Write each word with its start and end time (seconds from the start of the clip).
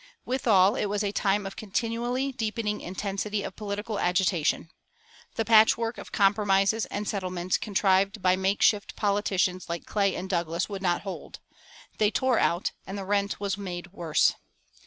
Withal 0.25 0.75
it 0.77 0.87
was 0.87 1.03
a 1.03 1.11
time 1.11 1.45
of 1.45 1.55
continually 1.55 2.31
deepening 2.31 2.81
intensity 2.81 3.43
of 3.43 3.55
political 3.55 3.99
agitation. 3.99 4.71
The 5.35 5.45
patchwork 5.45 5.99
of 5.99 6.11
compromises 6.11 6.87
and 6.87 7.07
settlements 7.07 7.59
contrived 7.59 8.19
by 8.19 8.35
make 8.35 8.63
shift 8.63 8.95
politicians 8.95 9.69
like 9.69 9.85
Clay 9.85 10.15
and 10.15 10.27
Douglas 10.27 10.67
would 10.67 10.81
not 10.81 11.01
hold; 11.03 11.39
they 11.99 12.09
tore 12.09 12.39
out, 12.39 12.71
and 12.87 12.97
the 12.97 13.05
rent 13.05 13.39
was 13.39 13.59
made 13.59 13.93
worse. 13.93 14.33